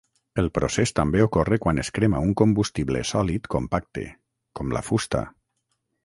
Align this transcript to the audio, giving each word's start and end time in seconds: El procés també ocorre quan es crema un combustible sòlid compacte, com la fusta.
El 0.41 0.47
procés 0.53 0.91
també 0.99 1.19
ocorre 1.25 1.59
quan 1.65 1.81
es 1.83 1.91
crema 1.97 2.21
un 2.27 2.31
combustible 2.41 3.03
sòlid 3.09 3.45
compacte, 3.57 4.07
com 4.61 4.73
la 4.79 4.83
fusta. 4.89 5.21